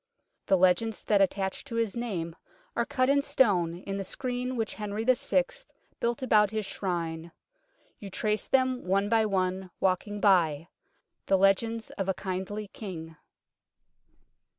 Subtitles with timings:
[0.47, 2.35] The legends that attach to his name
[2.75, 5.43] are cut in stone in the screen which King Henry VI.
[5.99, 7.31] built about his Shrine.
[7.99, 10.69] You trace them one by one, walking by;
[11.27, 13.15] the legends of a kindly King.